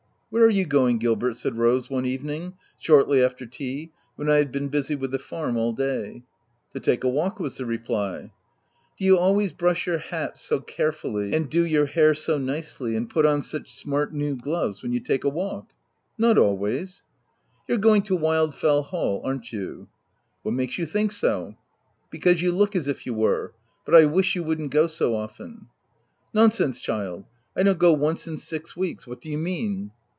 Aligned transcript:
"Where 0.31 0.45
are 0.45 0.49
you 0.49 0.65
going 0.65 0.97
Gilbert?" 0.99 1.33
said 1.35 1.57
Rose, 1.57 1.89
one 1.89 2.05
evening, 2.05 2.53
shortly 2.77 3.21
after 3.21 3.45
tea, 3.45 3.91
when 4.15 4.29
I 4.29 4.37
had 4.37 4.49
been 4.49 4.69
busy 4.69 4.95
with 4.95 5.11
the 5.11 5.19
farm 5.19 5.57
all 5.57 5.73
day. 5.73 6.23
"To 6.71 6.79
take 6.79 7.03
a 7.03 7.07
walk/' 7.09 7.37
was 7.41 7.57
the 7.57 7.65
reply. 7.65 8.31
"Do 8.97 9.03
you 9.03 9.17
always 9.17 9.51
brush 9.51 9.85
your 9.85 9.97
hat 9.97 10.37
so 10.39 10.61
carefully, 10.61 11.33
and 11.33 11.49
do 11.49 11.65
your 11.65 11.85
hair 11.85 12.13
so 12.13 12.37
nicely, 12.37 12.95
and 12.95 13.09
put 13.09 13.25
on 13.25 13.41
such 13.41 13.73
smart 13.73 14.13
new 14.13 14.37
gloves 14.37 14.81
when 14.81 14.93
you 14.93 15.01
take 15.01 15.25
a 15.25 15.29
walk?" 15.29 15.65
OF 15.67 15.67
W1LDFELL 15.67 16.21
HALL. 16.21 16.23
191" 16.29 16.35
Not 16.37 16.47
always."" 16.47 17.03
You're 17.67 17.77
going 17.77 18.01
to 18.03 18.15
Wildfell 18.17 18.83
Hall, 18.85 19.21
aren't 19.25 19.51
you 19.51 19.89
?""What 20.43 20.53
makes 20.55 20.77
you 20.77 20.85
think 20.85 21.11
so 21.11 21.43
V! 21.43 21.49
u 21.49 21.55
Because 22.09 22.41
you 22.41 22.53
look 22.53 22.73
as 22.77 22.87
if 22.87 23.05
you 23.05 23.13
were— 23.13 23.53
but 23.85 23.93
I 23.93 24.05
wish 24.05 24.37
you 24.37 24.43
wouldn't 24.45 24.71
go 24.71 24.87
so 24.87 25.13
often." 25.13 25.67
"Nonsense 26.33 26.79
child! 26.79 27.25
I 27.53 27.63
don't 27.63 27.77
go 27.77 27.91
once 27.91 28.29
in 28.29 28.37
six 28.37 28.77
weeks— 28.77 29.05
what 29.05 29.19
do 29.19 29.27
you 29.27 29.37
mean 29.37 29.91